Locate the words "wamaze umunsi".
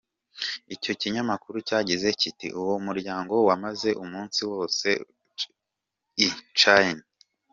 3.47-4.39